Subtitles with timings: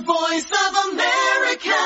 [0.00, 1.80] voice of America.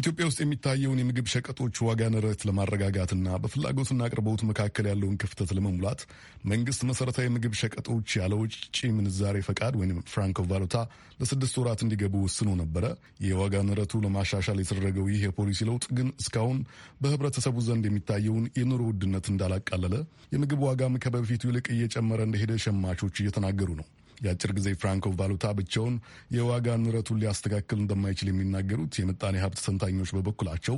[0.00, 6.00] ኢትዮጵያ ውስጥ የሚታየውን የምግብ ሸቀጦች ዋጋ ንረት ለማረጋጋትና በፍላጎትና አቅርቦት መካከል ያለውን ክፍተት ለመሙላት
[6.44, 8.54] መንግስት መሰረታዊ የምግብ ሸቀጦች ያለ ውጭ
[8.96, 10.76] ምንዛሬ ፈቃድ ወይም ፍራንኮ ቫሉታ
[11.20, 12.84] ለስድስት ወራት እንዲገቡ ወስኖ ነበረ።
[13.26, 16.60] የዋጋ ንረቱ ለማሻሻል የተደረገው ይህ የፖሊሲ ለውጥ ግን እስካሁን
[17.02, 19.94] በህብረተሰቡ ዘንድ የሚታየውን የኑሮ ውድነት እንዳላቃለለ፣
[20.34, 23.88] የምግብ ዋጋም ከበፊቱ ይልቅ እየጨመረ እንደሄደ ሸማቾች እየተናገሩ ነው።
[24.20, 25.94] የአጭር ጊዜ ፍራንኮ ቫሉታ ብቻውን
[26.36, 30.76] የዋጋ ንረቱን ሊያስተካክል እንደማይችል የሚናገሩት የምጣኔ ሀብት ተንታኞች በበኩላቸው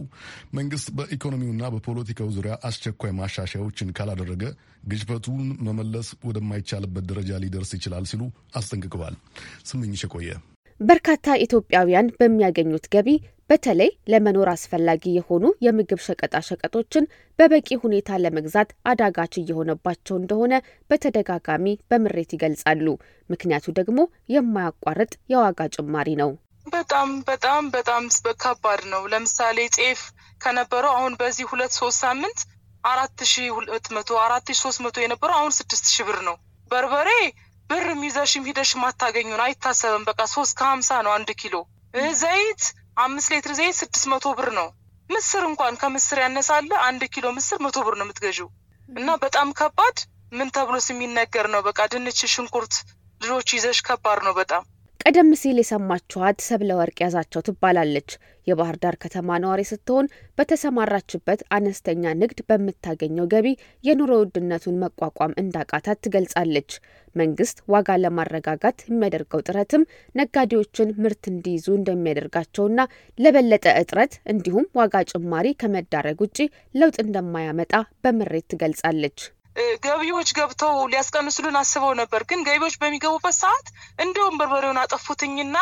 [0.59, 4.45] መንግስት በኢኮኖሚውና በፖለቲካው ዙሪያ አስቸኳይ ማሻሻያዎችን ካላደረገ
[4.87, 8.23] ግጭበቱን መመለስ ወደማይቻልበት ደረጃ ሊደርስ ይችላል ሲሉ
[8.57, 9.17] አስጠንቅቀዋል።
[9.65, 10.31] ስምኝሽ ቆየ
[10.80, 13.09] በርካታ ኢትዮጵያውያን በሚያገኙት ገቢ
[13.51, 17.09] በተለይ ለመኖር አስፈላጊ የሆኑ የምግብ ሸቀጣ ሸቀጦችን
[17.39, 20.53] በበቂ ሁኔታ ለመግዛት አዳጋች እየሆነባቸው እንደሆነ
[20.91, 22.87] በተደጋጋሚ በምሬት ይገልጻሉ።
[23.30, 23.98] ምክንያቱ ደግሞ
[24.34, 26.30] የማያቋርጥ የዋጋ ጭማሪ ነው።
[26.66, 28.06] በጣም በጣም በጣም
[28.45, 30.03] ከባድ ነው። ለምሳሌ ጤፍ
[30.41, 32.41] ከነበረው አሁን በዚህ ሁለት ሶስት ሳምንት
[32.84, 36.36] አራት ሺ ሁለት መቶ አራት ሺ ሶስት መቶ የነበረው አሁን ስድስት ሺ ብር ነው።
[36.70, 37.11] በርበሬ
[37.71, 41.55] ብር ይዘሽም ሂደሽ ማታገኙን አይታሰብም። በቃ ሶስት ከሀምሳ ነው አንድ ኪሎ
[42.21, 42.63] ዘይት
[43.05, 44.69] አምስት ሌትር ዘይት ስድስት መቶ ብር ነው።
[45.11, 48.48] ምስር እንኳን ከምስር ያነሳለ አንድ ኪሎ ምስር መቶ ብር ነው የምትገዢው።
[48.89, 49.97] እና በጣም ከባድ
[50.33, 52.75] ምን ተብሎስ የሚነገር ነው። በቃ ድንች፣ ሽንኩርት
[53.21, 54.63] ልጆች ይዘሽ ከባድ ነው በጣም።
[55.01, 58.11] ቀደም ሲል የሰማችኋት ሰብለ ወርቅ ያዛቸው ትባላለች።
[58.47, 60.07] የባህር ዳር ከተማ ነዋሪ ስትሆን
[60.39, 63.47] በተሰማራችበት አነስተኛ ንግድ በምታገኘው ገቢ
[63.85, 66.71] የኑሮ ውድነቱን መቋቋም እንዳቃታት ትገልጻለች።
[67.14, 69.83] መንግስት ዋጋ ለማረጋጋት የሚያደርገው ጥረትም
[70.14, 72.80] ነጋዴዎችን ምርት እንዲይዙ እንደሚያደርጋቸውና
[73.19, 76.39] ለበለጠ እጥረት እንዲሁም ዋጋ ጭማሪ ከመዳረግ ውጪ
[76.75, 77.72] ለውጥ እንደማያመጣ
[78.05, 79.19] በምሬት ትገልጻለች።
[79.84, 83.67] ገቢዎች ገብተው ሊያስቀንሱልን አስበው ነበር። ግን ገቢዎች በሚገቡበት ሰዓት
[84.05, 85.56] እንዲሁም በርበሬውን አጠፉትኝና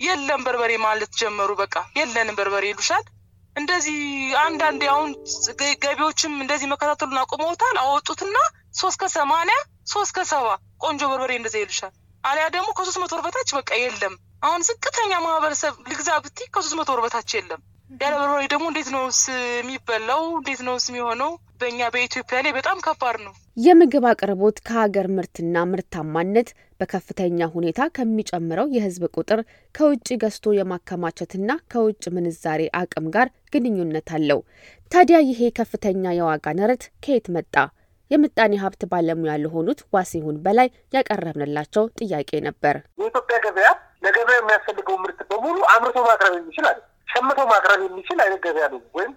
[0.00, 3.04] የለም በርበሬ ማለት ጀመሩ። በቃ የለንም በርበሬ ይሉሻል።
[3.56, 3.98] እንደዚህ
[4.44, 5.10] አንዳንዴ አሁን
[5.84, 8.36] ገቢዎችም እንደዚህ መከታተሉን አቁመውታል። አወጡትና
[8.80, 10.46] ሶስት ከሰማንያ ሶስት ከሰባ
[10.84, 11.92] ቆንጆ በርበሬ እንደዚህ ይሉሻል።
[12.24, 16.90] አሊያ ደግሞ ከሶስት መቶ ወር በታች በቃ የለም። አሁን ዝቅተኛ ማህበረሰብ ልግዛ ብቲ ከሶስት መቶ
[16.94, 17.62] ወር በታች የለም።
[18.00, 19.18] ያለ በርበሬ ደግሞ እንዴት ነውስ
[19.56, 20.22] የሚበላው?
[20.38, 21.30] እንዴት ነውስ የሚሆነው?
[21.60, 26.48] በእኛ በኢትዮጵያ ላይ በጣም ከባድ ነው። የምግብ አቅርቦት ከሀገር ምርትና ምርታማነት
[26.80, 29.40] በከፍተኛ ሁኔታ ከሚጨምረው የሕዝብ ቁጥር
[29.74, 34.40] ከውጭ ገዝቶ የማከማቸትና ከውጭ ምንዛሬ አቅም ጋር ግንኙነት አለው።
[34.92, 37.54] ታዲያ ይሄ ከፍተኛ የዋጋ ንረት ከየት መጣ?
[38.10, 43.68] የምጣኔ ሀብት ባለሙያ ለሆኑት ዋሲሁን በላይ ያቀረብንላቸው ጥያቄ ነበር። የኢትዮጵያ ገበያ
[44.04, 49.12] ለገበያ የሚያስፈልገው ምርት በሙሉ አምርቶ ማቅረብ የሚችል አለ ሸምቶ ማቅረብ የሚችል አይነት ገበያ ነው፣ ወይም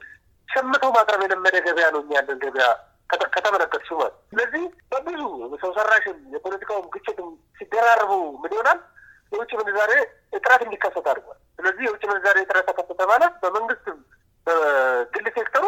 [0.50, 2.68] ሸምቶ ማቅረብ የለመደ ገበያ ነው ያለን ገበያ
[3.34, 5.20] ከተመለከት ሲሆን፣ ስለዚህ በብዙ
[5.62, 7.28] ሰው ሰራሽም የፖለቲካውም ግጭትም
[7.60, 8.12] ሲደራርቡ
[8.42, 8.80] ምን ይሆናል?
[9.32, 9.92] የውጭ ምንዛሬ
[10.38, 13.98] እጥረት እንዲከሰት አድርጓል። ስለዚህ የውጭ ምንዛሬ እጥረት ተከሰተ ማለት በመንግስትም
[14.48, 15.64] በግል ሴክተሩ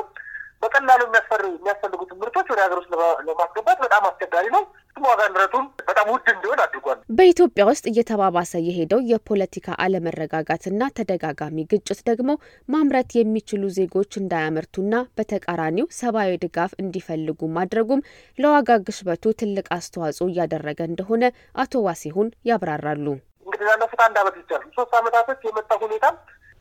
[0.63, 1.01] በቀላሉ
[1.49, 2.91] የሚያስፈልጉትን ምርቶች ወደ ሀገር ውስጥ
[3.27, 4.63] ለማስገባት በጣም አስቸጋሪ ነው።
[5.03, 12.31] ዋጋ ንረቱም በጣም ውድ እንዲሆን አድርጓል። በኢትዮጵያ ውስጥ እየተባባሰ የሄደው የፖለቲካ አለመረጋጋትና ተደጋጋሚ ግጭት ደግሞ
[12.69, 18.05] ማምረት የሚችሉ ዜጎች እንዳያመርቱና በተቃራኒው ሰብአዊ ድጋፍ እንዲፈልጉ ማድረጉም
[18.37, 21.23] ለዋጋ ግሽበቱ ትልቅ አስተዋጽኦ እያደረገ እንደሆነ
[21.63, 23.07] አቶ ዋሲሁን ያብራራሉ።
[23.45, 26.05] እንግዲህ ላለፉት አንድ አመት ብቻ ሶስት አመታቶች የመጣ ሁኔታ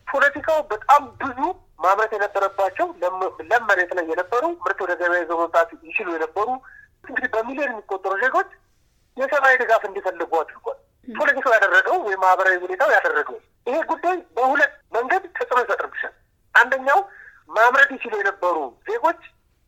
[0.09, 1.39] ፖለቲካው በጣም ብዙ
[1.79, 2.87] ማምረት የነበረባቸው
[3.51, 6.49] ለም መሬት ላይ የነበሩ ምርት ወደ ገበያ ይዘው መምጣት ይችሉ የነበሩ
[7.05, 8.49] እንግዲህ በሚሊዮን የሚቆጠሩ ዜጎች
[9.17, 13.37] የሰብአዊ ድጋፍ እንዲፈልጉ አድርጓል። ፖለቲካው ያደረገው ወይም ማህበራዊ ሁኔታው ያደረገው
[13.67, 16.15] ይሄ ጉዳይ በሁለት መንገድ ተጽዕኖ ይፈጥርብሻል።
[16.55, 17.01] አንደኛው
[17.51, 18.57] ማምረት ይችሉ የነበሩ
[18.89, 19.21] ዜጎች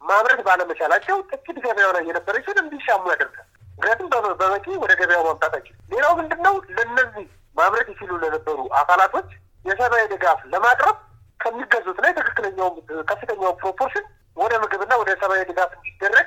[0.03, 4.09] ማምረት ባለመቻላቸው ጥቂት ገበያው ላይ የነበረችን እንዲሻሙ ያደርጋል። ምክንያቱም
[4.41, 6.55] በበቂ ወደ ገበያው ማምጣት አይችልም። ሌላው ምንድን ነው?
[6.77, 9.31] ለእነዚህ ማምረት ይችሉ ለነበሩ አካላቶች
[9.65, 10.97] የሰብአዊ ድጋፍ ለማቅረብ
[11.41, 12.69] ከሚገዙት ላይ ትክክለኛው
[13.11, 14.05] ከፍተኛው proportion
[14.37, 16.27] ወደ ምግብና ወደ ሰብአዊ ድጋፍ እንዲደረግ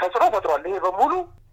[0.00, 1.12] ተጽዕኖ ፈጥሯል። ይሄ በሙሉ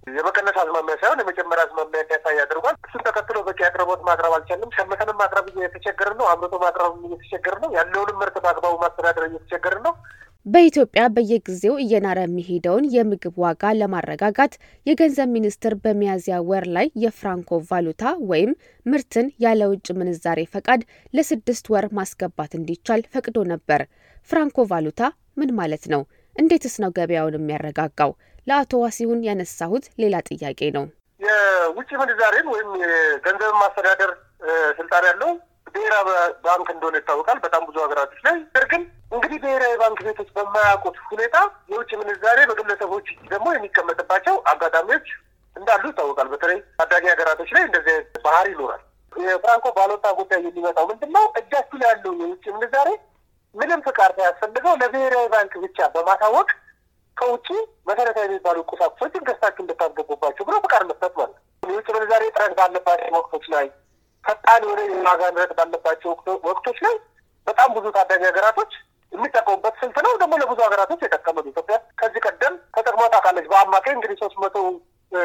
[0.09, 5.45] የመቀነስ አዝማሚያ ሳይሆን የመጨመሪያ አዝማሚያ እንዲያሳይ አድርጓል። እሱን ተከትሎ በቂ አቅርቦት ማቅረብ አልቻልንም። ሸምተንም ማቅረብ
[5.53, 9.93] እየተቸገርን ነው። አምርቶ ማቅረብ እየተቸገርን ነው። ያለውንም ምርት በአግባቡ ማስተዳደር እየተቸገርን ነው።
[10.45, 14.53] በኢትዮጵያ በየጊዜው እየናረ የሚሄደውን የምግብ ዋጋ ለማረጋጋት
[14.85, 18.51] የገንዘብ ሚኒስቴር በሚያዝያ ወር ላይ የፍራንኮ ቫሉታ ወይም
[18.85, 20.83] ምርትን ያለ ውጭ ምንዛሬ ፈቃድ
[21.13, 23.83] ለስድስት ወር ማስገባት እንዲቻል ፈቅዶ ነበር።
[24.29, 25.01] ፍራንኮ ቫሉታ
[25.37, 26.01] ምን ማለት ነው?
[26.35, 28.11] እንዴትስ ነው ገበያውን የሚያረጋጋው?
[28.47, 30.85] ለአቶ ዋሲሁን ያነሳሁት ሌላ ጥያቄ ነው።
[31.21, 34.11] የውጭ ምንዛሬን ወይም የገንዘብ ማስተዳደር
[34.77, 35.31] ስልጣን ያለው
[35.75, 36.07] ብሔራዊ
[36.45, 38.81] ባንክ እንደሆነ ይታወቃል። በጣም ብዙ ሀገራቶች ላይ ነገር ግን
[39.11, 41.37] እንግዲህ ብሔራዊ ባንክ ቤቶች በማያውቁት ሁኔታ
[41.71, 45.07] የውጭ ምንዛሬ በግለሰቦች ደግሞ የሚቀመጥባቸው አጋጣሚዎች
[45.55, 47.95] እንዳሉ ይታወቃል። በተለይ ታዳጊ ሀገራቶች ላይ እንደዚህ
[48.25, 48.81] ባህሪ ይኖራል።
[49.13, 51.25] የፍራንኮ ባሎታ ጉዳይ የሚመጣው ምንድን ነው?
[51.39, 52.89] እጃችሁ ላይ ያለው የውጭ ምንዛሬ
[53.55, 56.49] ምንም ፍቃድ ሳያስፈልገው ለብሔራዊ ባንክ ብቻ በማሳወቅ
[57.17, 57.47] ከውጭ
[57.89, 63.65] መሰረታዊ የሚባሉ ቁሳቁሶችን ገዝታችሁ እንድታስገቡባቸው ብሎ ፍቃድ መስጠት ማለት የውጭ ምንዛሬ እጥረት ባለባቸው ወቅቶች ላይ
[64.29, 65.21] ፈጣን የሆነ የዋጋ
[65.59, 66.11] ባለባቸው
[66.49, 66.95] ወቅቶች ላይ
[67.47, 68.71] በጣም ብዙ ታዳጊ ሀገራቶች
[69.13, 74.17] የሚጠቀሙበት ስልት ነው። ደግሞ ለብዙ ሀገራቶች የጠቀመ ነው። ኢትዮጵያ ከዚህ ቀደም ተጠቅማ ታውቃለች። በአማካኝ እንግዲህ
[74.21, 74.57] ሶስት መቶ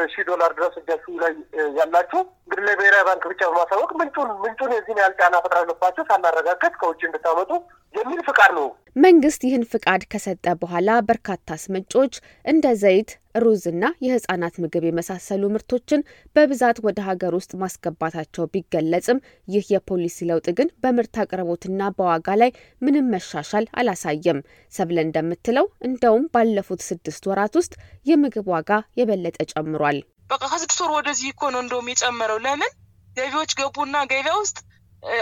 [0.07, 1.33] ሺህ ዶላር ድረስ እጃችሁ ላይ
[1.77, 7.51] ያላችሁ እንግዲህ ለብሔራዊ ባንክ ብቻ በማሳወቅ ምንጩን ምንጩን የዚህን ያህል ጫና ፈጥረንባቸው ሳናረጋገጥ ከውጭ እንድታመጡ
[7.95, 12.13] የሚል ፍቃድ ነው። መንግስት ይህን ፍቃድ ከሰጠ በኋላ በርካታ አስመጪዎች
[12.45, 13.09] እንደ ዘይት፣
[13.43, 16.05] ሩዝና የህጻናት ምግብ የመሳሰሉ ምርቶችን
[16.35, 22.51] በብዛት ወደ ሀገር ውስጥ ማስገባታቸው ቢገለጽም ይህ የፖሊሲ ለውጥ ግን በምርት አቅርቦትና በዋጋ ላይ
[22.81, 24.39] ምንም መሻሻል አላሳየም።
[24.73, 27.73] ሰብለ እንደምትለው እንደውም ባለፉት ስድስት ወራት ውስጥ
[28.05, 29.99] የምግብ ዋጋ የበለጠ ጨምሯል።
[30.29, 32.71] በቃ ከስድስት ወር ወደዚህ እኮ ነው እንደውም የጨመረው። ለምን
[33.17, 34.57] ገቢዎች ገቡና ገበያ ውስጥ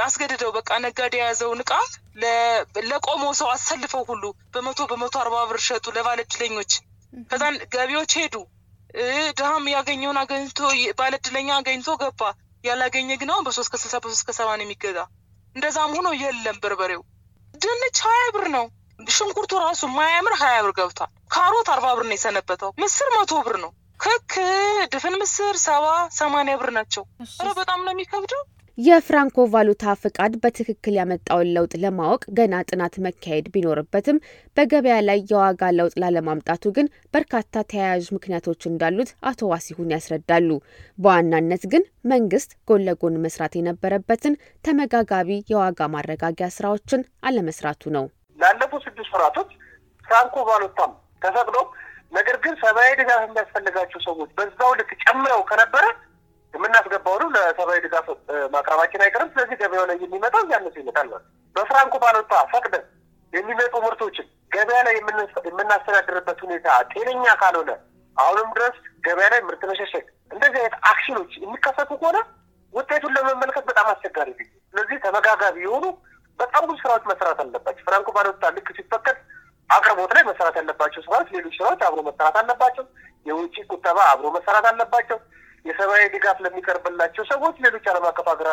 [0.04, 1.72] አስገድደው በቃ ነጋዴ የያዘውን እቃ
[2.90, 6.74] ለቆመው ሰው አሰልፈው ሁሉ በመቶ በመቶ አርባ ብር ሸጡ ለባለድለኞች።
[7.32, 8.36] ከዛን ገቢዎች ሄዱ።
[9.38, 10.60] ድሃም ያገኘውን አገኝቶ
[11.00, 12.22] ባለድለኛ አገኝቶ ገባ።
[12.64, 15.00] ያላገኘ ግን አሁን በሶስት ከስልሳ በሶስት ከሰባ ነው የሚገዛ።
[15.56, 17.02] እንደዛም ሆኖ የለም በርበሬው
[17.54, 18.66] ድንች ሀያ ብር ነው።
[19.10, 23.72] ሽንኩርቱ ራሱ ማያምር ሀያ ብር ገብቷል። ካሮት አርባ ብር ነው የሰነበተው። ምስር መቶ ብር ነው።
[24.00, 24.34] ክክ
[24.94, 25.86] ድፍን ምስር ሰባ
[26.18, 27.04] ሰማንያ ብር ናቸው።
[27.36, 28.42] ኧረ በጣም ነው የሚከብደው።
[28.78, 34.18] የፍራንኮ ቫሉታ ፍቃድ በትክክል ያመጣውን ለውጥ ለማወቅ ገና ጥናት መካሄድ ቢኖርበትም
[34.58, 40.50] በገበያ ላይ የዋጋ ለውጥ ላለማምጣቱ ግን በርካታ ተያያዥ ምክንያቶች እንዳሉት አቶ ዋሲሁን ያስረዳሉ።
[41.00, 41.84] በዋናነት ግን
[42.14, 48.08] መንግስት ጎን ለጎን መስራት የነበረበትን ተመጋጋቢ የዋጋ ማረጋጊያ ስራዎችን አለመስራቱ ነው።
[48.40, 49.52] ላለፉት ስድስት ወራቶች
[50.06, 51.58] ፍራንኮ ቫሉታም ተፈቅዶ
[52.14, 55.86] ነገር ግን ሰብአዊ ድጋፍ የሚያስፈልጋቸው ሰዎች በዛው ልክ ጨምረው ከነበረ
[57.36, 58.08] ለሰብአዊ ድጋፍ
[58.54, 61.10] ማቅረባችን አይቀርም። ስለዚህ ገበያው ላይ የሚመጣው እያነሱ ይመጣል
[61.56, 62.86] በፍራንኮ ባሎታ ፈቅደን
[63.34, 64.96] የሚመጡ ምርቶችን ገበያ ላይ
[65.48, 67.72] የምናስተዳድርበት ሁኔታ ጤነኛ ካልሆነ
[68.18, 68.76] አሁንም ድረስ
[69.06, 72.18] ገበያ ላይ ምርት መሸሸግ፣ እንደዚህ አይነት አክሽኖች የሚከሰቱ ከሆነ
[72.74, 75.86] ውጤቱን ለመመልከት በጣም አስቸጋሪ ጊዜ። ስለዚህ ተመጋጋቢ የሆኑ
[76.40, 79.18] በጣም ብዙ ስራዎች መሰራት አለባቸው። ፍራንኮ ባሎታ ልክ ሲፈቀድ
[79.70, 82.86] አቅርቦት ላይ መሰራት ያለባቸው ስራዎች፣ ሌሎች ስራዎች አብሮ መሰራት አለባቸው።
[83.26, 85.20] የውጭ ቁጠባ አብሮ መሰራት አለባቸው።
[85.66, 88.50] የሰብአዊ ድጋፍ ለሚቀርብላቸው ሰዎች ሌሎች ዓለም አቀፍ ሀገራ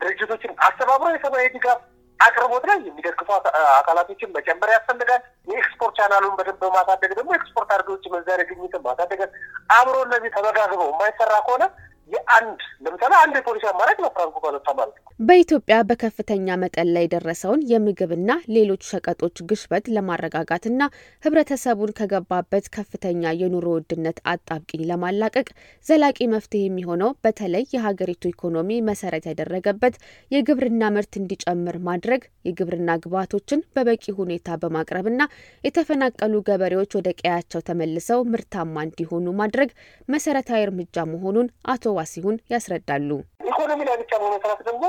[0.00, 1.80] ድርጅቶችን አስተባብሮ የሰብአዊ ድጋፍ
[2.20, 3.28] አቅርቦት ላይ የሚደግፉ
[3.74, 9.30] አካላቶችን መጨመር ያስፈልጋል። የ export channel ኡን በደንብ በማሳደግ ደግሞ ኤክስፖርት አድርገዎች ምንዛሬ ግኝትን ማሳደጋል።
[9.78, 11.64] አብሮ እነዚህ ተመጋግበው የማይሰራ ከሆነ
[12.10, 13.98] የአንድ ለምሳሌ አንድ የፖሊሲ አማራጭ
[14.38, 20.82] ባሎታ ማለት ነው። በኢትዮጵያ በከፍተኛ መጠን ላይ የደረሰውን የምግብና ሌሎች ሸቀጦች ግሽበት ለማረጋጋትና
[21.24, 25.46] ሕብረተሰቡን ከገባበት ከፍተኛ የኑሮ ውድነት አጣብቂኝ ለማላቀቅ
[25.86, 29.96] ዘላቂ መፍትሄ የሚሆነው በተለይ የሀገሪቱ ኢኮኖሚ መሰረት ያደረገበት
[30.30, 35.22] የግብርና ምርት እንዲጨምር ማድረግ፣ የግብርና ግብዓቶችን በበቂ ሁኔታ በማቅረብና
[35.64, 39.70] የተፈናቀሉ ገበሬዎች ወደ ቀያቸው ተመልሰው ምርታማ እንዲሆኑ ማድረግ
[40.08, 43.10] መሰረታዊ እርምጃ መሆኑን አቶ ዋሲሁን ያስረዳሉ።
[43.48, 44.84] ኢኮኖሚ ላይ ብቻ በመስራት ደግሞ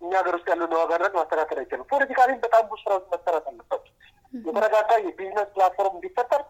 [0.00, 3.92] እኛ ሀገር ውስጥ ያለውን የዋጋ ንረት ማስተካከል አይችልም። politically ም በጣም ብዙ ስራዎች መሰራት አለባቸው።
[4.44, 6.42] የተረጋጋ የ business platform እንዲፈጠር፣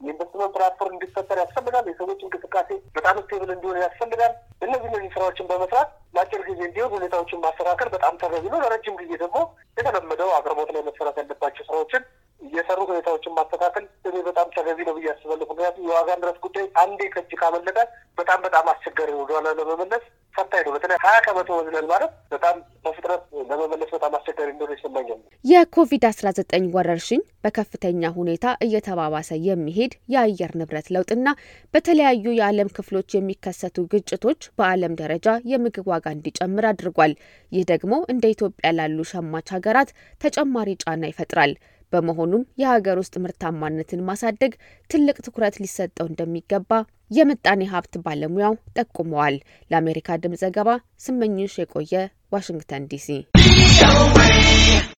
[0.00, 4.32] የ investment platform እንዲፈጠር ያስፈልጋል። የሰዎች እንቅስቃሴ በጣም stable እንዲሆን ያስፈልጋል።
[4.62, 9.38] እነዚህ እነዚህ ስራዎችን በመስራት ለአጭር ጊዜ እንዲሆን ሁኔታዎችን ማስተካከል በጣም ተገቢ ነው። ለረጅም ጊዜ ደግሞ
[9.76, 12.02] የተለመደው አቅርቦት ላይ መሰራት ያለባቸው ስራዎችን
[12.40, 17.32] እየሰሩ ሁኔታዎችን ማስተካከል እኔ በጣም ተገቢ ነው ብዬ አስባለሁ። ምክንያቱም የዋጋ ንረት ጉዳይ አንዴ ከእጅ
[17.40, 17.78] ካመለጠ
[18.18, 20.04] በጣም በጣም አስቸጋሪ ወደኋላ ለመመለስ
[20.34, 26.04] ፈታኝ ነው። በተለይ ሀያ ከመቶ ወዝለል ማለት በጣም በፍጥነት ለመመለስ በጣም አስቸጋሪ እንደሆነ ይሰማኛል። የኮቪድ
[26.10, 31.28] አስራ ዘጠኝ ወረርሽኝ በከፍተኛ ሁኔታ እየተባባሰ የሚሄድ የአየር ንብረት ለውጥና
[31.74, 37.14] በተለያዩ የዓለም ክፍሎች የሚከሰቱ ግጭቶች በዓለም ደረጃ የምግብ ዋጋ እንዲጨምር አድርጓል።
[37.52, 41.54] ይህ ደግሞ እንደ ኢትዮጵያ ላሉ ሸማች ሀገራት ተጨማሪ ጫና ይፈጥራል።
[41.92, 44.52] በመሆኑም የሀገር ውስጥ ምርታማነትን ማሳደግ
[44.90, 46.70] ትልቅ ትኩረት ሊሰጠው እንደሚገባ
[47.10, 49.36] የምጣኔ ሀብት ባለሙያው ጠቁመዋል።
[49.70, 50.68] ለአሜሪካ ድምፅ ዘገባ
[51.04, 51.94] ስመኝሽ የቆየ
[52.32, 53.08] ዋሽንግተን ዲሲ